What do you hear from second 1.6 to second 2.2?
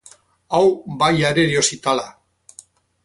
zitala